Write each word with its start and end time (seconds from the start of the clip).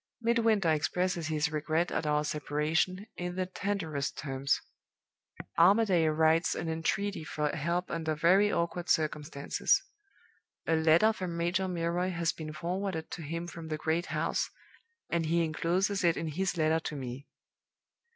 Midwinter 0.19 0.71
expresses 0.71 1.27
his 1.27 1.51
regret 1.51 1.91
at 1.91 2.07
our 2.07 2.23
separation, 2.23 3.05
in 3.17 3.35
the 3.35 3.45
tenderest 3.45 4.17
terms. 4.17 4.59
Armadale 5.59 6.09
writes 6.11 6.55
an 6.55 6.67
entreaty 6.69 7.23
for 7.23 7.49
help 7.49 7.91
under 7.91 8.15
very 8.15 8.51
awkward 8.51 8.89
circumstances. 8.89 9.79
A 10.65 10.75
letter 10.75 11.13
from 11.13 11.37
Major 11.37 11.67
Milroy 11.67 12.09
has 12.09 12.33
been 12.33 12.51
forwarded 12.51 13.11
to 13.11 13.21
him 13.21 13.45
from 13.45 13.67
the 13.67 13.77
great 13.77 14.07
house, 14.07 14.49
and 15.11 15.27
he 15.27 15.43
incloses 15.43 16.03
it 16.03 16.17
in 16.17 16.29
his 16.29 16.57
letter 16.57 16.79
to 16.79 16.95
me. 16.95 17.27